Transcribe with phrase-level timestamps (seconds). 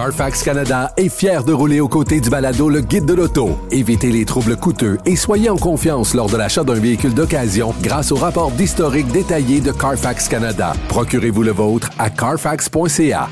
[0.00, 3.58] Carfax Canada est fier de rouler aux côtés du balado Le Guide de l'auto.
[3.70, 8.10] Évitez les troubles coûteux et soyez en confiance lors de l'achat d'un véhicule d'occasion grâce
[8.10, 10.72] au rapport d'historique détaillé de Carfax Canada.
[10.88, 13.28] Procurez-vous le vôtre à carfax.ca.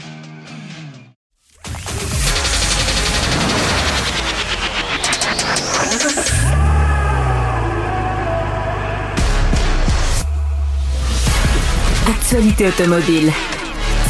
[12.07, 13.33] Actualité automobile.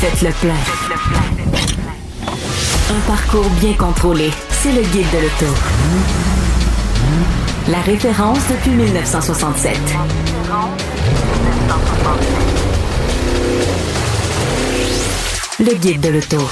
[0.00, 0.87] Faites le plein.
[2.90, 4.30] Un parcours bien contrôlé.
[4.50, 5.54] C'est le guide de l'auto.
[7.68, 9.76] La référence depuis 1967.
[15.60, 16.48] Le guide de l'auto.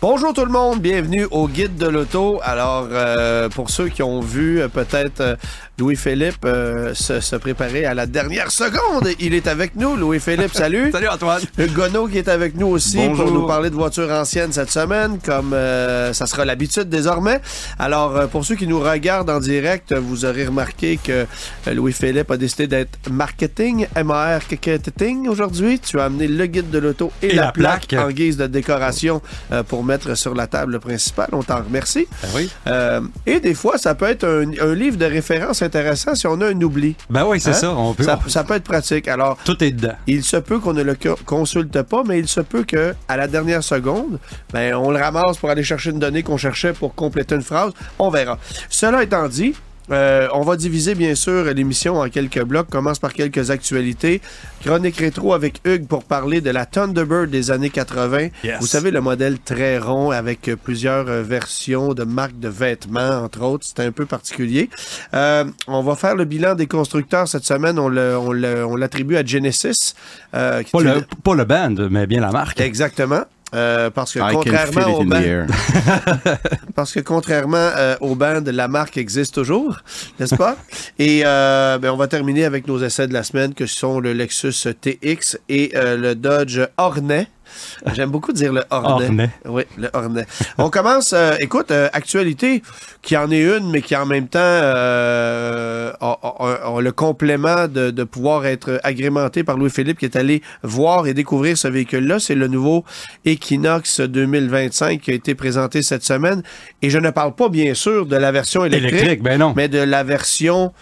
[0.00, 2.38] Bonjour tout le monde, bienvenue au guide de l'auto.
[2.44, 5.34] Alors, euh, pour ceux qui ont vu euh, peut-être euh,
[5.76, 6.46] Louis-Philippe
[6.94, 9.96] se, se, préparer à la dernière seconde, il est avec nous.
[9.96, 10.92] Louis-Philippe, salut.
[10.92, 11.42] salut Antoine.
[11.74, 13.24] Gono qui est avec nous aussi Bonjour.
[13.24, 17.40] pour nous parler de voitures anciennes cette semaine, comme ça sera l'habitude désormais.
[17.78, 21.26] Alors, pour ceux qui nous regardent en direct, vous aurez remarqué que
[21.72, 25.78] Louis-Philippe a décidé d'être marketing, M-A-R-Marketing aujourd'hui.
[25.78, 28.04] Tu as amené le guide de l'auto et, Et la, la plaque, plaque.
[28.04, 29.22] en guise de décoration
[29.68, 31.28] pour mettre sur la table principale.
[31.32, 32.06] On t'en remercie.
[32.22, 32.50] Ben oui.
[32.66, 36.40] Euh, et des fois, ça peut être un, un, livre de référence intéressant si on
[36.40, 36.94] a un oubli.
[37.10, 37.54] Ben oui, c'est Hein?
[37.54, 37.74] ça.
[37.74, 39.08] On peut, Ça, ça peut être pratique.
[39.08, 39.94] Alors, Tout est dedans.
[40.06, 43.16] il se peut qu'on ne le co- consulte pas, mais il se peut que à
[43.16, 44.18] la dernière seconde,
[44.52, 47.72] ben, on le ramasse pour aller chercher une donnée qu'on cherchait pour compléter une phrase.
[47.98, 48.38] On verra.
[48.68, 49.54] Cela étant dit,
[49.90, 52.68] euh, on va diviser bien sûr l'émission en quelques blocs.
[52.70, 54.20] Commence par quelques actualités.
[54.64, 58.28] Chronique rétro avec Hugues pour parler de la Thunderbird des années 80.
[58.44, 58.56] Yes.
[58.60, 63.22] Vous savez, le modèle très rond avec euh, plusieurs euh, versions de marques de vêtements,
[63.24, 63.66] entre autres.
[63.66, 64.68] C'était un peu particulier.
[65.14, 67.78] Euh, on va faire le bilan des constructeurs cette semaine.
[67.78, 69.94] On l'attribue à Genesis.
[70.34, 72.60] euh, qui Pas le, pas le band, mais bien la marque.
[72.60, 73.22] Exactement.
[73.54, 76.32] Euh, parce que contrairement it au
[76.74, 79.78] parce que contrairement euh, au band, la marque existe toujours,
[80.20, 80.56] n'est-ce pas?
[80.98, 84.12] Et euh, ben, on va terminer avec nos essais de la semaine, que sont le
[84.12, 87.28] Lexus TX et euh, le Dodge Hornet.
[87.94, 89.06] J'aime beaucoup dire le Hornet.
[89.06, 89.30] Hornet.
[89.46, 90.26] Oui, le Hornet.
[90.58, 92.62] On commence, euh, écoute, euh, actualité
[93.02, 97.68] qui en est une, mais qui en même temps euh, a, a- a le complément
[97.68, 102.18] de, de pouvoir être agrémenté par Louis-Philippe qui est allé voir et découvrir ce véhicule-là.
[102.18, 102.84] C'est le nouveau
[103.24, 106.42] Equinox 2025 qui a été présenté cette semaine.
[106.82, 109.52] Et je ne parle pas, bien sûr, de la version électrique, Électrique, ben non.
[109.56, 110.72] mais de la version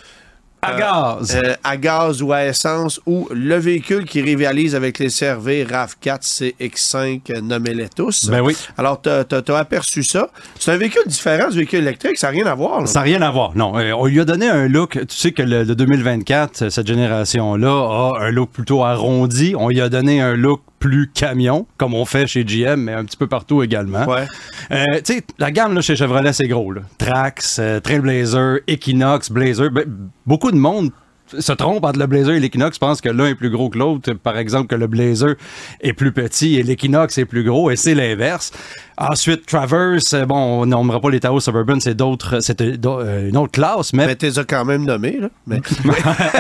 [0.63, 1.37] À gaz.
[1.37, 6.23] euh, à gaz ou à essence ou le véhicule qui rivalise avec les CRV RAV4
[6.23, 8.29] CX5, euh, nommez-les tous.
[8.29, 8.57] Ben oui.
[8.77, 10.29] Alors, tu as, aperçu ça.
[10.59, 12.81] C'est un véhicule différent du véhicule électrique, ça n'a rien à voir.
[12.81, 12.87] là.
[12.87, 13.53] Ça n'a rien à voir.
[13.55, 14.93] Non, Euh, on lui a donné un look.
[15.07, 17.69] Tu sais que le, le 2024, cette génération-là,
[18.17, 19.55] a un look plutôt arrondi.
[19.57, 23.05] On lui a donné un look plus camion, comme on fait chez GM, mais un
[23.05, 24.05] petit peu partout également.
[24.05, 24.27] Ouais.
[24.71, 26.73] Euh, tu sais, la gamme là, chez Chevrolet, c'est gros.
[26.73, 26.83] Là.
[26.99, 29.71] Trax, euh, Trailblazer, Equinox, Blazer.
[29.71, 29.85] Ben,
[30.27, 30.91] beaucoup de monde
[31.39, 34.13] se trompe entre le Blazer et l'Equinox, pense que l'un est plus gros que l'autre.
[34.15, 35.35] Par exemple, que le Blazer
[35.81, 38.53] est plus petit et l'Equinox est plus gros, et c'est l'inverse.
[38.99, 43.37] Ensuite, Traverse, euh, bon, on nommera pas les Taos Suburban, c'est d'autres, c'est euh, une
[43.37, 45.19] autre classe, mais Mais tu les as quand même nommés.
[45.21, 45.29] Là?
[45.47, 45.61] Mais,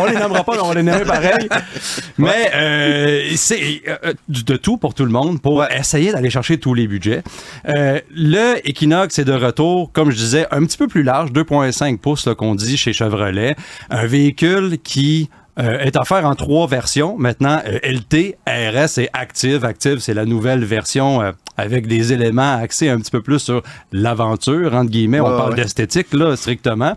[0.00, 1.48] on les nommera pas, mais on les nomme pareil.
[2.18, 5.78] Mais euh, c'est euh, de tout pour tout le monde pour Ouais.
[5.78, 7.22] essayer d'aller chercher tous les budgets.
[7.68, 11.98] Euh, le Equinox est de retour, comme je disais, un petit peu plus large, 2,5
[11.98, 13.54] pouces qu'on dit chez Chevrolet.
[13.90, 15.28] Un véhicule qui
[15.58, 17.16] euh, est offert en trois versions.
[17.18, 19.64] Maintenant, euh, LT, RS et Active.
[19.64, 23.62] Active, c'est la nouvelle version euh, avec des éléments axés un petit peu plus sur
[23.92, 25.20] l'aventure, entre guillemets.
[25.20, 25.56] Ouais, on parle ouais.
[25.62, 26.96] d'esthétique, là, strictement.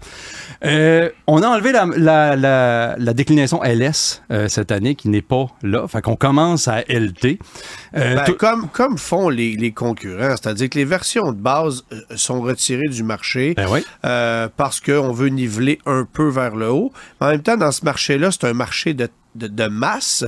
[0.66, 5.22] Euh, on a enlevé la, la, la, la déclinaison LS euh, cette année, qui n'est
[5.22, 5.88] pas là.
[5.88, 7.40] Fait qu'on commence à LT.
[7.96, 11.84] Euh, ben, comme, comme font les, les concurrents, c'est-à-dire que les versions de base
[12.16, 13.84] sont retirées du marché Ben oui.
[14.02, 16.92] parce qu'on veut niveler un peu vers le haut.
[17.20, 20.26] En même temps, dans ce marché-là, c'est un marché de, de, de masse.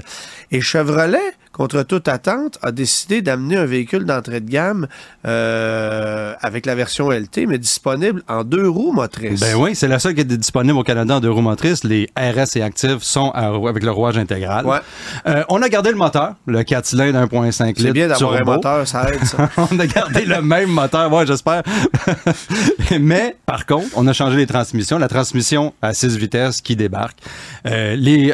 [0.51, 1.19] Et Chevrolet,
[1.53, 4.88] contre toute attente, a décidé d'amener un véhicule d'entrée de gamme
[5.28, 9.40] euh, avec la version LT, mais disponible en deux roues motrices.
[9.40, 11.84] Ben oui, c'est la seule qui est disponible au Canada en deux roues motrices.
[11.84, 14.66] Les RS et Active sont à- avec le rouage intégral.
[14.66, 14.78] Ouais.
[15.28, 17.81] Euh, on a gardé le moteur, le 4 cylindres 1.5 litres.
[17.81, 19.49] C'est bien d'avoir un moteur, ça aide, ça.
[19.58, 21.64] on a gardé le même moteur, ouais, j'espère.
[22.99, 24.97] Mais par contre, on a changé les transmissions.
[24.97, 27.17] La transmission à 6 vitesses qui débarque.
[27.66, 28.34] Euh, les,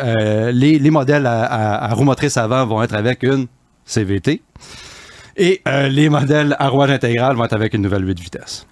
[0.54, 3.48] les, les modèles à, à, à roue motrice avant vont être avec une
[3.86, 4.42] CVT.
[5.38, 8.66] Et euh, les modèles à rouage intégral vont être avec une nouvelle 8 vitesses.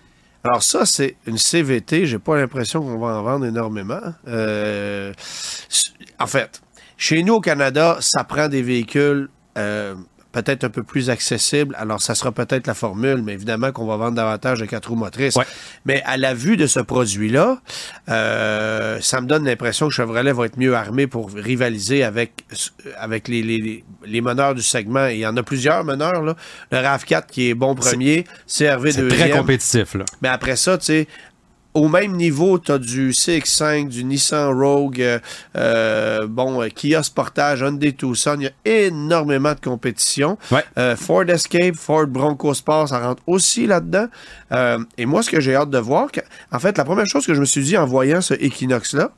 [0.43, 2.05] Alors ça, c'est une CVT.
[2.05, 4.01] J'ai pas l'impression qu'on va en vendre énormément.
[4.27, 5.13] Euh,
[6.19, 6.61] en fait,
[6.97, 9.95] chez nous au Canada, ça prend des véhicules euh,
[10.35, 11.75] peut-être un peu plus accessible.
[11.79, 14.97] Alors, ça sera peut-être la formule, mais évidemment qu'on va vendre davantage de quatre roues
[14.97, 15.35] motrices.
[15.37, 15.45] Ouais.
[15.85, 17.59] Mais à la vue de ce produit-là,
[18.09, 22.43] euh, ça me donne l'impression que Chevrolet va être mieux armé pour rivaliser avec,
[22.97, 25.07] avec les, les, les meneurs du segment.
[25.07, 26.21] Et il y en a plusieurs meneurs.
[26.21, 26.35] Là.
[26.71, 29.07] Le RAV4 qui est bon premier, CRV C'est deuxième.
[29.09, 30.03] très compétitif, là.
[30.21, 31.07] Mais après ça, tu sais,
[31.75, 35.19] au même niveau, tu as du CX5, du Nissan Rogue, euh,
[35.57, 38.37] euh, bon, euh, Kia Sportage, Hyundai Tucson.
[38.39, 40.37] Il y a énormément de compétition.
[40.51, 40.63] Ouais.
[40.77, 44.07] Euh, Ford Escape, Ford Bronco Sport, ça rentre aussi là-dedans.
[44.53, 46.07] Euh, et moi, ce que j'ai hâte de voir,
[46.51, 49.11] en fait, la première chose que je me suis dit en voyant ce Equinox-là,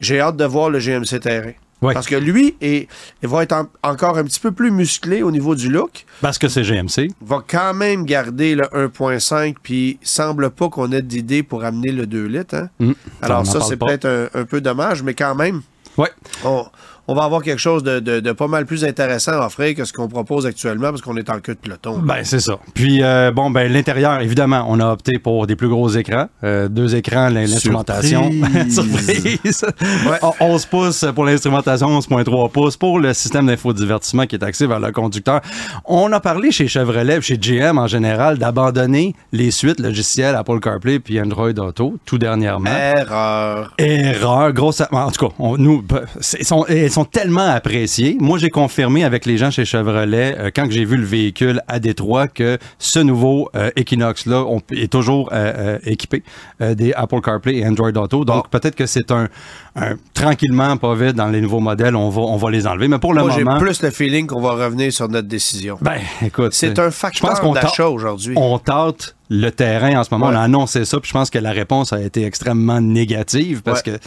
[0.00, 1.52] j'ai hâte de voir le GMC Terrain.
[1.80, 2.88] Parce que lui, est,
[3.22, 6.38] il va être en- encore un petit peu plus musclé au niveau du look Parce
[6.38, 7.10] que c'est GMC.
[7.20, 12.06] va quand même garder le 1.5, puis semble pas qu'on ait d'idée pour amener le
[12.06, 12.54] 2 litres.
[12.54, 12.68] hein.
[12.80, 12.92] Mm.
[13.22, 15.60] On Alors ça, c'est peut-être un, un peu dommage, mais quand même,
[15.98, 16.10] Ouais.
[16.44, 16.64] on,
[17.08, 19.84] on va avoir quelque chose de, de- de pas mal plus intéressant à offrir que
[19.84, 21.98] ce qu'on propose actuellement, parce qu'on est en queue de peloton.
[21.98, 22.58] Ben, c'est ça.
[22.74, 26.28] Puis, euh, bon, ben, l'intérieur, évidemment, on a opté pour des plus gros écrans.
[26.44, 28.30] Euh, deux écrans, l'in- l'instrumentation.
[28.70, 29.64] Surprise!
[30.06, 30.18] Ouais.
[30.22, 34.80] O- 11 pouces pour l'instrumentation, 11.3 pouces pour le système d'infodivertissement qui est axé vers
[34.80, 35.40] le conducteur.
[35.84, 40.98] On a parlé chez Chevrolet, chez GM en général, d'abandonner les suites logicielles Apple CarPlay
[41.00, 42.70] puis Android Auto, tout dernièrement.
[42.70, 43.72] Erreur.
[43.78, 44.82] Erreur, grosse.
[44.90, 45.82] En tout cas, on- nous,
[46.20, 48.16] c'est- elles sont tellement appréciées.
[48.20, 51.78] Moi, j'ai confirmé avec les gens chez Chevrolet, euh, quand j'ai vu le véhicule à
[51.80, 56.22] Détroit, que ce nouveau euh, Equinox-là on- est toujours euh, euh, équipé
[56.60, 58.24] des Apple CarPlay et Android Auto.
[58.24, 59.28] Donc, peut-être que c'est un,
[59.76, 62.88] un- tranquillement, pas vite, dans les nouveaux modèles, on va, on va les enlever.
[62.88, 63.58] Mais pour le Moi, j'ai moment.
[63.58, 65.78] plus le feeling qu'on va revenir sur notre décision.
[65.82, 66.52] Ben, écoute.
[66.54, 68.34] c'est un facteur d'achat aujourd'hui.
[68.36, 70.28] on tâte le terrain en ce moment.
[70.28, 70.34] Ouais.
[70.34, 73.82] On a annoncé ça, puis je pense que la réponse a été extrêmement négative parce
[73.82, 73.92] Ouais.
[73.94, 73.98] que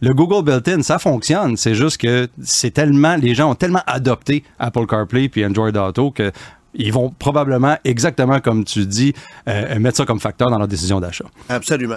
[0.00, 1.56] le Google Built-in, ça fonctionne.
[1.56, 6.10] C'est juste que c'est tellement, les gens ont tellement adopté Apple CarPlay puis Android Auto
[6.10, 6.32] que
[6.78, 9.14] ils vont probablement, exactement comme tu dis,
[9.48, 11.24] euh, mettre ça comme facteur dans leur décision d'achat.
[11.48, 11.96] Absolument.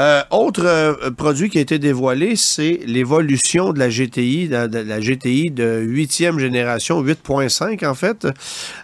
[0.00, 4.78] Euh, autre euh, produit qui a été dévoilé, c'est l'évolution de la GTI, de, de
[4.78, 8.28] la GTI de huitième génération, 8.5 en fait,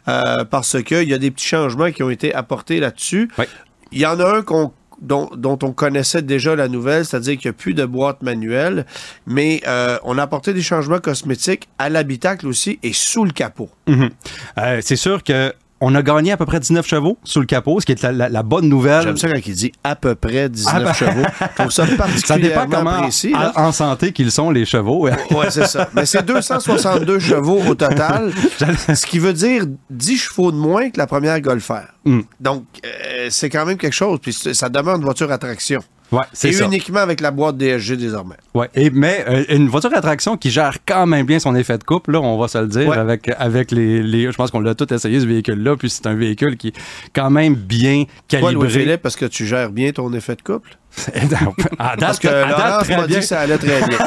[0.04, 3.28] parce qu'il y a des petits changements qui ont été apportés là-dessus.
[3.38, 3.44] Oui.
[3.92, 4.72] Il y en a un qu'on
[5.04, 8.86] dont, on connaissait déjà la nouvelle, c'est-à-dire qu'il n'y a plus de boîte manuelle,
[9.26, 13.70] mais euh, on a apporté des changements cosmétiques à l'habitacle aussi et sous le capot.
[13.86, 14.10] Mhm.
[14.58, 15.52] Euh, c'est sûr que
[15.86, 18.10] on a gagné à peu près 19 chevaux sous le capot, ce qui est la,
[18.12, 19.02] la- la bonne nouvelle.
[19.02, 21.26] J'aime ça quand il dit à peu près 19 Ah ben- chevaux.
[21.40, 21.86] Je trouve ça
[22.24, 23.34] Ça dépend comment précis.
[23.54, 25.06] en, santé qu'ils sont les chevaux.
[25.06, 25.88] Ouais, c'est ça.
[25.94, 28.32] Mais c'est 262 chevaux au total,
[28.94, 31.82] ce qui veut dire 10 chevaux de moins que la première Golf R.
[32.04, 32.20] Mm.
[32.40, 34.18] Donc, euh, c'est quand même quelque chose.
[34.22, 35.80] Puis ça demeure une voiture à traction.
[36.14, 36.64] Ouais, c'est Et ça.
[36.66, 38.36] uniquement avec la boîte DSG désormais.
[38.54, 41.76] Ouais, et, mais euh, une voiture à traction qui gère quand même bien son effet
[41.78, 42.96] de couple, là, on va se le dire, Ouais.
[42.96, 46.14] avec, avec les, les- Je pense qu'on l'a tout essayé, ce véhicule-là, puis c'est un
[46.14, 46.76] véhicule qui est
[47.14, 48.54] quand même bien calibré.
[48.54, 50.76] Louis-Philippe, parce que tu gères bien ton effet de couple?
[51.78, 53.98] à Parce date, que à date, Laurence très m'a dit que ça allait très bien.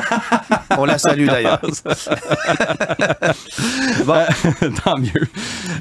[0.78, 1.60] On la salue d'ailleurs.
[4.06, 4.24] Bon,
[4.84, 5.28] tant mieux.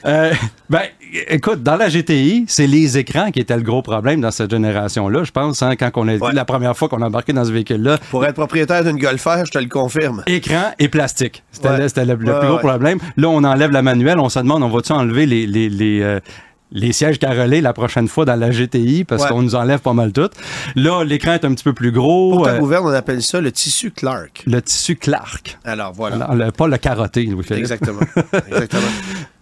[0.05, 0.33] Euh,
[0.69, 0.81] ben,
[1.29, 5.25] écoute, dans la GTI, c'est les écrans qui étaient le gros problème dans cette génération-là,
[5.25, 6.33] je pense, hein, quand on a Ouais.
[6.33, 7.99] la première fois qu'on a embarqué dans ce véhicule-là.
[8.11, 10.23] Pour être propriétaire d'une Golf R, je te le confirme.
[10.27, 11.43] Écran et plastique.
[11.53, 11.79] C'était Ouais.
[11.79, 12.99] le, c'était le- le Ouais, plus gros problème.
[13.17, 14.19] Là, on enlève la manuelle.
[14.19, 16.21] On se demande, on va-tu enlever les, les, les, euh,
[16.73, 19.29] les sièges carrelés la prochaine fois dans la GTI parce Ouais.
[19.29, 20.29] qu'on nous enlève pas mal tout.
[20.75, 22.33] Là, l'écran est un petit peu plus gros.
[22.37, 24.43] Pour ta euh, gouverne, on appelle ça le tissu Clark.
[24.47, 25.59] le tissu Clark.
[25.65, 26.17] Alors voilà.
[26.25, 27.61] Alors, le- pas le carotté, Louis-Philippe.
[27.61, 28.01] Exactement.
[28.49, 28.83] Exactement.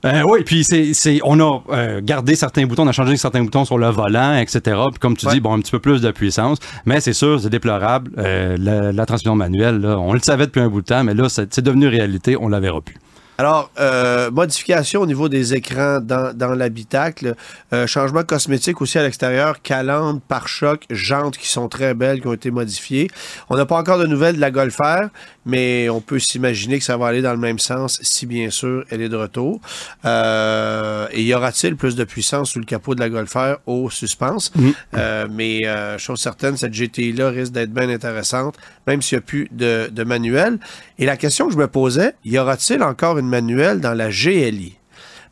[0.04, 3.42] Euh, oui, puis c'est, c'est, on a euh, gardé certains boutons, on a changé certains
[3.42, 4.60] boutons sur le volant, etc.
[4.90, 5.32] Puis comme tu Ouais.
[5.32, 8.10] dis, bon, un petit peu plus de puissance, mais c'est sûr, c'est déplorable.
[8.18, 11.14] Euh, la, la transmission manuelle, là, on le savait depuis un bout de temps, mais
[11.14, 12.96] là, c'est, c'est devenu réalité, on la verra plus.
[13.36, 17.34] Alors, euh, modification au niveau des écrans dans, dans l'habitacle,
[17.72, 22.32] euh, changement cosmétique aussi à l'extérieur, calandre, pare-choc, jantes qui sont très belles, qui ont
[22.32, 23.10] été modifiées.
[23.50, 25.08] On n'a pas encore de nouvelles de la Golf R,
[25.46, 28.84] mais on peut s'imaginer que ça va aller dans le même sens si bien sûr
[28.90, 29.60] elle est de retour.
[30.04, 33.90] Euh, et y aura-t-il plus de puissance sous le capot de la Golf R au
[33.90, 34.52] suspense?
[34.94, 39.26] Euh, mais euh, chose certaine, cette GTI-là risque d'être bien intéressante, même s'il n'y a
[39.26, 40.58] plus de, de manuel.
[40.98, 44.78] Et la question que je me posais, y aura-t-il encore une manuelle dans la GLI?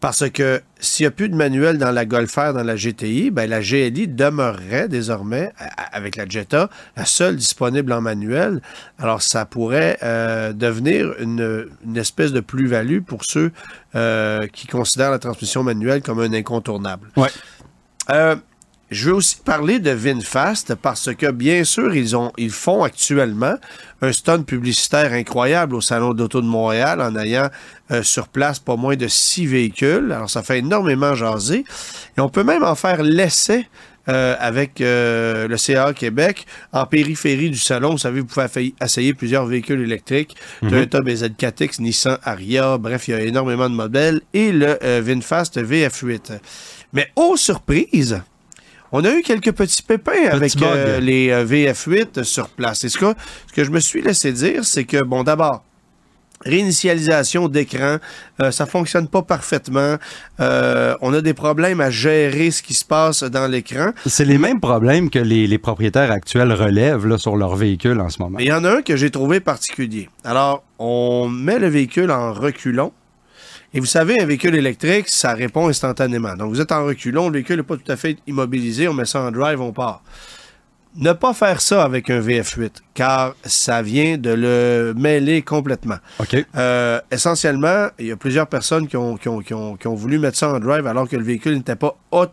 [0.03, 3.31] Parce que s'il n'y a plus de manuel dans la Golf R, dans la GTI,
[3.31, 5.53] ben la GLI demeurerait désormais,
[5.93, 8.61] avec la Jetta, la seule disponible en manuel.
[8.99, 13.53] Alors, ça pourrait euh, devenir une, une espèce de plus-value pour ceux
[13.95, 17.07] euh, qui considèrent la transmission manuelle comme un incontournable.
[17.17, 17.31] Ouais.
[18.11, 18.35] Euh,
[18.93, 23.57] je veux aussi parler de VinFast parce que, bien sûr, ils, ont, ils font actuellement
[24.01, 27.49] un stunt publicitaire incroyable au Salon d'Auto de Montréal en ayant
[27.91, 30.13] euh, sur place pas moins de six véhicules.
[30.13, 31.65] Alors, ça fait énormément jaser.
[32.17, 33.67] Et on peut même en faire l'essai
[34.09, 37.93] euh, avec euh, le CA Québec en périphérie du salon.
[37.93, 40.71] Vous savez, vous pouvez essayer plusieurs véhicules électriques, mm -hmm.
[40.71, 45.57] Toyota BZ4X, Nissan Aria, bref, il y a énormément de modèles, et le euh, VinFast
[45.63, 46.41] VF8.
[46.93, 48.21] Mais, aux surprises,
[48.93, 52.85] on a eu quelques petits pépins avec euh, les euh, VF8 sur place.
[52.85, 53.15] Et ce que,
[53.49, 55.65] ce que je me suis laissé dire, c'est que, bon, d'abord,
[56.45, 57.99] réinitialisation d'écran,
[58.41, 59.97] euh, ça fonctionne pas parfaitement.
[60.41, 63.93] Euh, on a des problèmes à gérer ce qui se passe dans l'écran.
[64.07, 68.09] C'est les mêmes problèmes que les, les propriétaires actuels relèvent là, sur leur véhicule en
[68.09, 68.39] ce moment.
[68.39, 70.09] Il y en a un que j'ai trouvé particulier.
[70.25, 72.93] Alors, on met le véhicule en reculon.
[73.75, 76.35] Et vous savez, un véhicule électrique, ça répond instantanément.
[76.37, 79.07] Donc, vous êtes en reculon, le véhicule n'est pas tout à fait immobilisé, on met
[79.07, 80.03] ça en drive, on part
[80.97, 85.97] ne pas faire ça avec un VF8, car ça vient de le mêler complètement.
[86.21, 86.37] OK.
[86.55, 89.95] Euh, essentiellement, il y a plusieurs personnes qui ont, qui, ont, qui, ont, qui ont,
[89.95, 92.33] voulu mettre ça en drive alors que le véhicule n'était pas hot,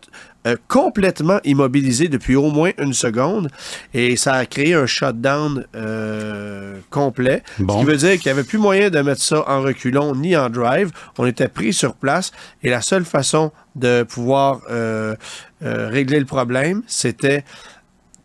[0.50, 3.50] euh, complètement immobilisé depuis au moins une seconde.
[3.94, 7.44] Et ça a créé un shutdown euh, complet.
[7.60, 7.74] Bon.
[7.74, 10.36] Ce qui veut dire qu'il n'y avait plus moyen de mettre ça en reculon ni
[10.36, 10.91] en drive.
[11.18, 12.32] On était pris sur place
[12.63, 15.15] et la seule façon de pouvoir euh,
[15.62, 17.44] régler le problème, c'était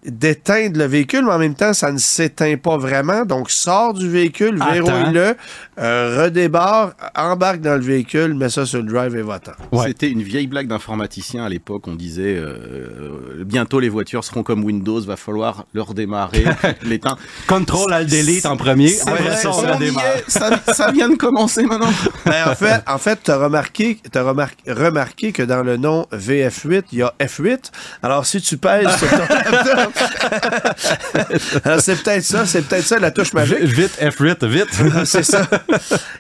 [0.05, 3.25] d'éteindre le véhicule, mais en même temps, ça ne s'éteint pas vraiment.
[3.25, 5.35] Donc, sors du véhicule, verrouille-le,
[5.79, 9.53] euh, redébarre, embarque dans le véhicule, mets ça sur le drive et va-t'en.
[9.73, 9.89] Ouais.
[9.89, 11.89] C'était une vieille blague d'informaticien à l'époque.
[11.89, 16.45] On disait euh, bientôt les voitures seront comme Windows, va falloir leur démarrer,
[16.83, 17.19] l'éteindre.
[17.47, 20.05] Contrôle Alt Delete en premier, après ça, on la démarre.
[20.29, 21.91] Ça, ça, vient de commencer maintenant.
[22.25, 26.85] Ben, en fait, en fait, t'as remarqué, as remarqué, remarqué que dans le nom VF8,
[26.93, 27.71] il y a F8.
[28.03, 29.17] Alors, si tu pèses sur ton
[31.79, 33.59] c'est peut-être ça, c'est peut-être ça la touche magique.
[33.63, 34.69] Vite, F8, vite.
[35.05, 35.47] c'est ça.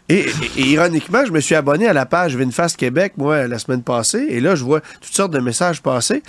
[0.08, 0.26] Et,
[0.56, 4.40] ironiquement, je me suis abonné à la page VinFast Québec, moi, la semaine passée, et
[4.40, 6.22] là, je vois toutes sortes de messages passer.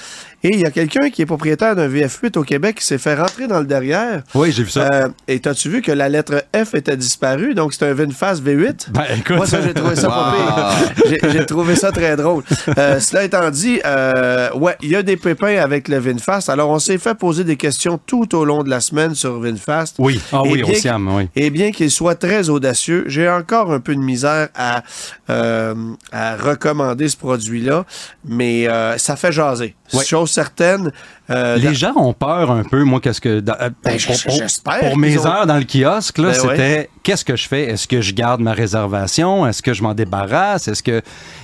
[0.44, 3.16] Et il y a quelqu'un qui est propriétaire d'un VF8 au Québec qui s'est fait
[3.16, 4.22] rentrer dans le derrière.
[4.36, 4.88] Oui, j'ai vu ça.
[4.94, 7.56] Euh, et t'as-tu vu que la lettre F était disparue?
[7.56, 8.92] Donc, c'est un VinFast V8.
[8.92, 9.38] Ben, écoute.
[9.38, 10.14] Moi, ça, j'ai trouvé ça wow.
[10.14, 11.32] pas pire.
[11.32, 12.44] J'ai trouvé ça très drôle.
[12.78, 16.50] Euh, cela étant dit, euh, ouais, il y a des pépins avec le VinFast.
[16.50, 19.96] Alors, on s'est fait poser des questions tout au long de la semaine sur VinFast.
[20.00, 21.30] Oui, ah oui, au Siam, oui.
[21.36, 24.84] Et bien qu'il soit très audacieux, j'ai encore un peu de misère à,
[25.30, 25.76] euh,
[26.12, 27.86] à recommander ce produit-là,
[28.24, 29.76] mais euh, ça fait jaser.
[29.94, 30.04] Oui.
[30.04, 30.92] Chose certaine.
[31.30, 33.40] Euh, les gens ont peur un peu, moi, qu'est-ce que.
[33.40, 35.26] Dans, ben, pour, pour, pour mes ont...
[35.26, 36.90] heures dans le kiosque, là, ben c'était ouais.
[37.04, 37.66] qu'est-ce que je fais?
[37.66, 39.46] Est-ce que je garde ma réservation?
[39.46, 40.68] Est-ce que je m'en débarrasse?
[40.68, 41.02] Est-ce que.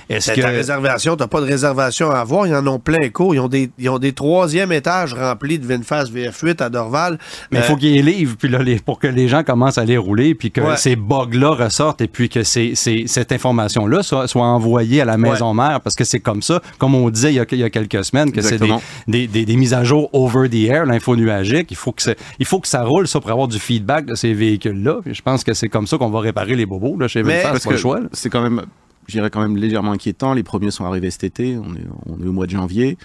[0.08, 0.40] Est-ce ben, que.
[0.40, 2.46] Ta réservation, t'as pas de réservation à avoir?
[2.46, 3.34] Ils en ont plein cours.
[3.34, 7.18] Ils ont des, ils ont des troisième étages remplis de VinFast VF8 à Dorval.
[7.50, 7.64] Mais il euh...
[7.64, 10.34] faut qu'ils les livrent, puis là, les, pour que les gens commencent à les rouler,
[10.34, 10.76] puis que ouais.
[10.76, 15.18] ces bugs-là ressortent, et puis que ces, ces, cette information-là soit, soit, envoyée à la
[15.18, 15.68] maison ouais.
[15.68, 17.70] mère, parce que c'est comme ça, comme on disait il y a, il y a
[17.70, 18.72] quelques semaines, que c'est des,
[19.08, 21.70] des, des, des, mises à jour over the air, l'info nuagique.
[21.70, 22.02] Il faut, que
[22.38, 25.00] il faut que ça roule, ça, pour avoir du feedback de ces véhicules-là.
[25.06, 27.68] Je pense que c'est comme ça qu'on va réparer les bobos là, chez VinFast, c'est
[27.68, 28.00] pas le choix.
[28.12, 28.62] C'est quand même,
[29.06, 30.34] je dirais quand même légèrement inquiétant.
[30.34, 31.56] Les premiers sont arrivés cet été.
[31.56, 32.98] On est, on est au mois de janvier.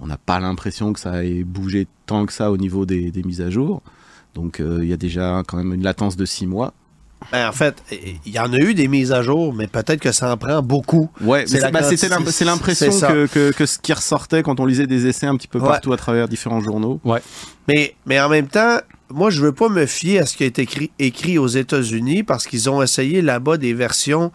[0.00, 3.22] On n'a pas l'impression que ça ait bougé tant que ça au niveau des, des
[3.22, 3.82] mises à jour.
[4.34, 6.74] Donc euh, il y a déjà quand même une latence de six mois.
[7.32, 10.12] Ben, en fait, il y en a eu des mises à jour, mais peut-être que
[10.12, 11.10] ça en prend beaucoup.
[11.22, 15.26] Ouais, c'est bah, l'impression que, que, que, ce qui ressortait quand on lisait des essais
[15.26, 15.94] un petit peu partout ouais.
[15.94, 17.00] à travers différents journaux.
[17.04, 17.22] Ouais.
[17.68, 18.78] Mais, mais en même temps,
[19.10, 22.22] moi, je veux pas me fier à ce qui a été écrit, écrit aux États-Unis
[22.22, 24.30] parce qu'ils ont essayé là-bas des versions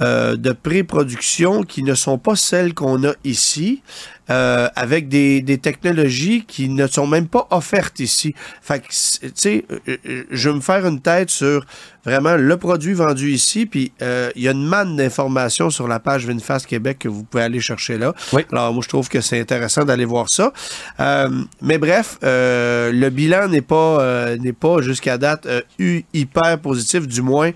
[0.00, 3.82] euh, de pré-production qui ne sont pas celles qu'on a ici.
[4.28, 8.34] Euh, avec des, des, technologies qui ne sont même pas offertes ici.
[8.60, 9.64] Fait que, tu sais,
[10.32, 11.64] je veux me faire une tête sur
[12.04, 15.98] vraiment le produit vendu ici, puis euh, il y a une manne d'informations sur la
[15.98, 18.14] page VinFast Québec que vous pouvez aller chercher là.
[18.32, 18.42] Oui.
[18.52, 20.52] Alors, moi, je trouve que c'est intéressant d'aller voir ça.
[21.00, 21.28] Euh,
[21.62, 27.50] mais bref, euh, le bilan n'est pas, n'est pas jusqu'à date hyper positif, du moins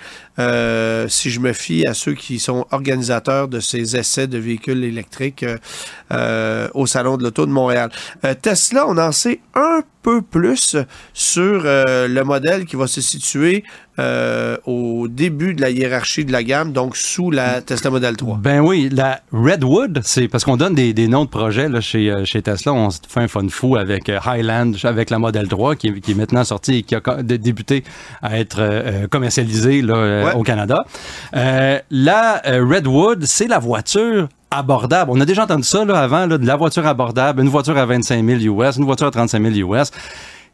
[1.09, 5.45] si je me fie à ceux qui sont organisateurs de ces essais de véhicules électriques
[6.13, 7.91] euh, au Salon de l'Auto de Montréal.
[8.25, 10.77] Euh, Tesla, on en sait un peu plus
[11.13, 13.65] sur euh, le modèle qui va se situer
[13.99, 18.39] euh, au début de la hiérarchie de la gamme, donc sous la Tesla Model 3.
[18.43, 22.15] Ben oui, la Redwood, c'est parce qu'on donne des, des, noms de projets là, chez,
[22.25, 22.73] chez Tesla.
[22.73, 26.15] On se fait un fun fou avec Highland, avec la Model 3 qui, qui est
[26.15, 27.85] maintenant sortie et qui a débuté
[28.23, 30.35] à être euh, commercialisée là, ouais.
[30.35, 30.85] au Canada.
[31.33, 35.11] la Redwood, c'est la voiture abordable.
[35.13, 37.87] On a déjà entendu ça là, avant, là, de la voiture abordable, une voiture à
[37.87, 39.90] 25 000 US, une voiture à 35 000 US.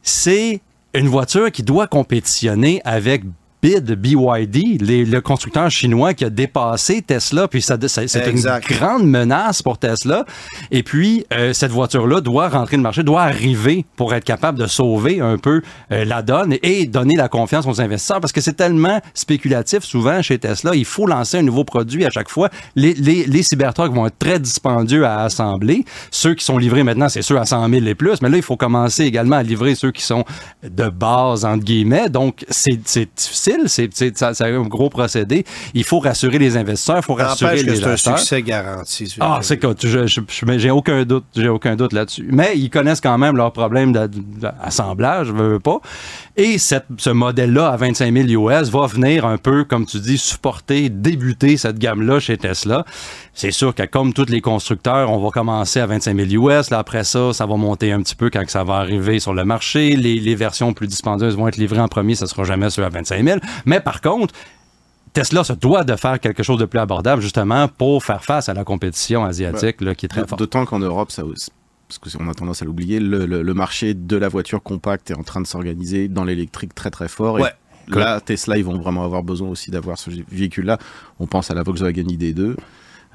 [0.03, 0.61] C'est
[0.95, 3.23] une voiture qui doit compétitionner avec
[3.67, 8.37] BID, BYD, les- le constructeur chinois qui a dépassé Tesla, puis ça, ça- c'est une
[8.79, 10.25] grande menace pour Tesla.
[10.71, 14.67] Et puis, euh, cette voiture-là doit rentrer le marché, doit arriver pour être capable de
[14.67, 18.53] sauver un peu euh, la donne et donner la confiance aux investisseurs parce que c'est
[18.57, 20.75] tellement spéculatif souvent chez Tesla.
[20.75, 22.49] Il faut lancer un nouveau produit à chaque fois.
[22.77, 25.85] Les, les, les Cybertrucks vont être très dispendieux à assembler.
[26.11, 28.23] Ceux qui sont livrés maintenant, c'est ceux à 100 000 et plus.
[28.23, 30.25] Mais là, il faut commencer également à livrer ceux qui sont
[30.63, 32.09] de base, entre guillemets.
[32.09, 33.91] Donc, c'est c'est difficile.
[34.35, 35.45] C'est un gros procédé.
[35.75, 36.99] Il faut rassurer les investisseurs.
[36.99, 39.15] Il faut rassurer les c'est un succès garanti.
[39.21, 39.59] Ah, c'est
[40.29, 42.29] je- j'ai aucun doute, j'ai aucun doute là-dessus.
[42.31, 45.81] Mais ils connaissent quand même leurs problèmes d'a- d'assemblage, je veux pas.
[46.37, 50.19] Et cette- ce modèle-là à 25 000 US va venir un peu, comme tu dis,
[50.19, 52.85] supporter, débuter cette gamme-là chez Tesla.
[53.33, 56.71] C'est sûr que comme tous les constructeurs, on va commencer à 25 000 US.
[56.71, 59.45] Là, après ça, ça va monter un petit peu quand ça va arriver sur le
[59.45, 59.97] marché.
[59.97, 62.89] Les, les versions plus dispendieuses vont être livrées en premier, ça sera jamais ceux à
[62.89, 63.36] 25 000.
[63.65, 64.35] Mais par contre,
[65.13, 68.55] Tesla se doit de faire quelque chose de plus abordable justement pour faire face à
[68.55, 70.39] la compétition asiatique là, qui est très forte.
[70.39, 71.23] D'autant qu'en Europe, ça,
[71.89, 75.15] parce qu'on a tendance à l'oublier, le, le- le marché de la voiture compacte est
[75.15, 77.39] en train de s'organiser dans l'électrique très très fort.
[77.39, 77.53] Et Ouais.
[77.89, 80.77] Là, Tesla, ils vont vraiment avoir besoin aussi d'avoir ce véhicule-là.
[81.21, 82.41] On pense à la Volkswagen ID2.
[82.41, 82.57] Euh,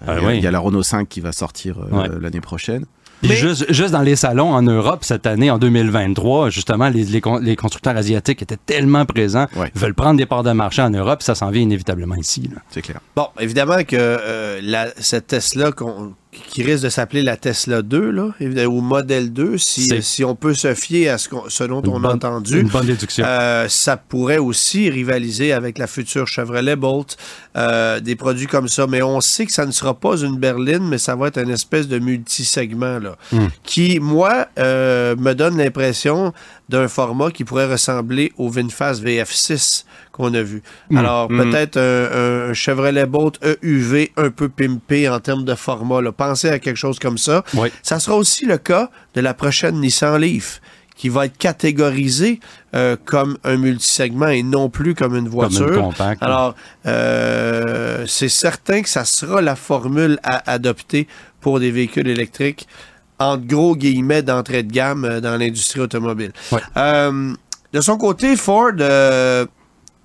[0.08, 0.38] Ah il, y a, oui.
[0.38, 2.08] il y a la Renault 5 qui va sortir euh, Ouais.
[2.22, 2.86] l'année prochaine.
[3.24, 7.38] Juste, juste dans les salons en Europe cette année, en 2023, justement, les, les, con-
[7.40, 9.72] les constructeurs asiatiques étaient tellement présents, Ouais.
[9.76, 12.50] veulent prendre des parts de marché en Europe, ça s'en vient inévitablement ici.
[12.54, 12.62] là.
[12.70, 13.00] C'est clair.
[13.16, 18.10] Bon, évidemment que euh, la- cette Tesla qu'on- qui risque de s'appeler la Tesla 2,
[18.10, 21.50] là, évidemment, ou modèle 2, si, C'est- si on peut se fier à ce, qu'on-
[21.50, 22.62] ce dont on a entendu.
[22.62, 22.88] Une bonne.
[23.20, 27.18] Euh, ça pourrait aussi rivaliser avec la future Chevrolet Bolt,
[27.58, 28.88] euh, des produits comme ça.
[28.88, 31.50] Mais on sait que ça ne sera pas une berline, mais ça va être une
[31.50, 33.48] espèce de multi-segment là, Hmm.
[33.64, 36.34] qui, moi, euh, me donne l'impression
[36.70, 40.62] d'un format qui pourrait ressembler au VinFast VF6 qu'on a vu.
[40.90, 40.98] Hmm.
[40.98, 41.38] Alors, Hmm.
[41.38, 46.02] peut-être un, un Chevrolet Bolt EUV un peu pimpé en termes de format.
[46.02, 46.12] là.
[46.12, 47.44] Pensez à quelque chose comme ça.
[47.54, 47.70] Oui.
[47.84, 50.62] Ça sera aussi le cas de la prochaine Nissan Leaf,
[50.96, 52.40] qui va être catégorisée
[52.76, 55.92] euh, comme un multisegment et non plus comme une Comme voiture.
[56.00, 56.16] une.
[56.22, 61.08] Alors, euh, c'est certain que ça sera la formule à adopter
[61.40, 62.68] pour des véhicules électriques,
[63.18, 66.32] entre gros guillemets d'entrée de gamme euh, dans l'industrie automobile.
[66.52, 66.60] Ouais.
[66.78, 67.34] Euh,
[67.74, 68.72] de son côté, Ford,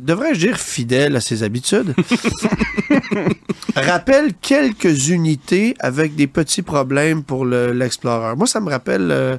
[0.00, 1.94] devrais-je dire fidèle à ses habitudes,
[3.76, 8.34] rappelle quelques unités avec des petits problèmes pour le- l'Explorer.
[8.36, 9.36] Moi, ça me rappelle euh,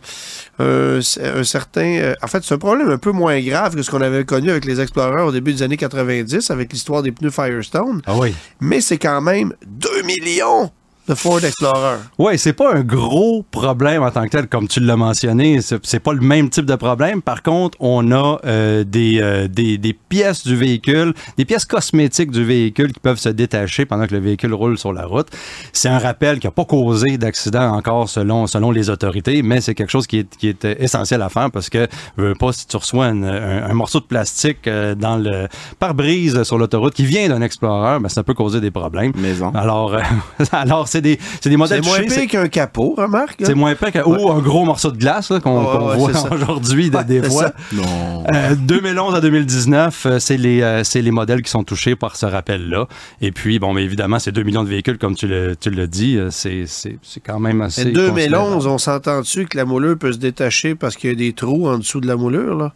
[0.59, 0.99] un,
[1.39, 1.97] un certain...
[1.99, 4.49] euh, en fait, c'est un problème un peu moins grave que ce qu'on avait connu
[4.49, 8.33] avec les Explorers au début des années 90, avec l'histoire des pneus Firestone, Ah oui.
[8.59, 10.71] mais c'est quand même 2 millions
[11.07, 11.97] de Ford Explorer.
[12.17, 15.59] Oui, c'est pas un gros problème en tant que tel, comme tu l'as mentionné.
[15.61, 17.21] C'est pas le même type de problème.
[17.21, 22.31] Par contre, on a euh, des, euh, des, des pièces du véhicule, des pièces cosmétiques
[22.31, 25.27] du véhicule qui peuvent se détacher pendant que le véhicule roule sur la route.
[25.71, 29.75] C'est un rappel qui n'a pas causé d'accident encore selon, selon les autorités, mais c'est
[29.75, 32.67] quelque chose qui est, qui est euh, essentiel à faire parce que, veux pas, si
[32.67, 35.47] tu reçois une- un, un morceau de plastique dans le
[35.79, 39.13] pare-brise sur l'autoroute qui vient d'un Explorer, ben, ça peut causer des problèmes.
[39.15, 39.51] Maison.
[39.55, 40.01] Alors, euh,
[40.51, 43.41] alors c'est des, c'est des C'est modèles moins pire qu'un capot, remarque.
[43.43, 46.31] c'est moins que, ou un gros morceau de glace là, qu'on Ouais, qu'on ouais, voit
[46.41, 47.43] aujourd'hui de- des c'est fois.
[47.43, 47.53] ça.
[47.73, 48.23] Non.
[48.33, 52.15] Euh, 2011 à 2019, euh, c'est les, euh, c'est les modèles qui sont touchés par
[52.15, 52.87] ce rappel-là.
[53.21, 55.87] Et puis, bon, mais évidemment, c'est 2 millions de véhicules, comme tu le, tu le
[55.87, 56.17] dis.
[56.29, 57.81] C'est, c'est, c'est quand même assez.
[57.81, 58.67] En 2011, considérable.
[58.67, 61.77] on s'entend-tu que la moulure peut se détacher parce qu'il y a des trous en
[61.77, 62.73] dessous de la moulure, là?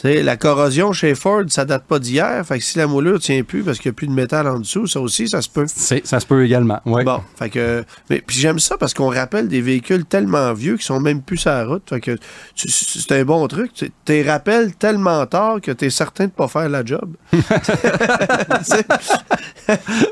[0.00, 2.46] Tu sais, la corrosion chez Ford, ça date pas d'hier.
[2.46, 4.60] Fait que si la moulure tient plus parce qu'il n'y a plus de métal en
[4.60, 5.64] dessous, ça aussi, ça se peut.
[5.66, 6.78] C'est- ça se peut également.
[7.04, 7.84] Bon, fait que.
[8.08, 11.38] Mais puis j'aime ça parce qu'on rappelle des véhicules tellement vieux qui sont même plus
[11.38, 11.82] sur la route.
[11.88, 12.16] Fait que
[12.54, 13.72] c'est un bon truc.
[13.74, 17.14] Tu t'es rappelles tellement tard que tu es certain de pas faire la job.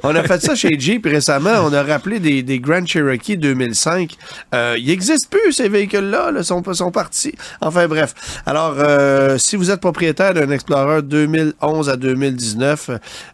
[0.02, 1.50] On a fait ça chez Jeep récemment.
[1.62, 4.16] On a rappelé des, des Grand Cherokee 2005.
[4.54, 6.32] Euh, il n'existe plus, ces véhicules-là.
[6.36, 7.34] Ils sont, sont partis.
[7.60, 8.14] Enfin, bref.
[8.44, 12.90] Alors, euh, si vous êtes propriétaire d'un Explorer 2011 à 2019,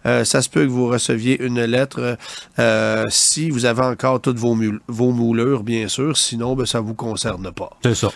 [0.07, 2.17] euh, ça se peut que vous receviez une lettre
[2.59, 4.57] euh, si vous avez encore toutes vos,
[4.89, 6.17] vos moulures, bien sûr.
[6.17, 7.71] Sinon, ben, ça ne vous concerne pas.
[7.83, 8.11] C'est ça.